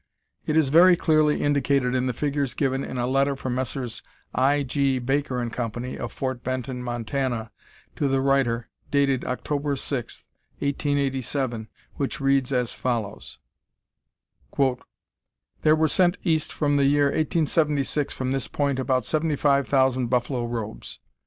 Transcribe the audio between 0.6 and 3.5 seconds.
very clearly indicated in the figures given in a letter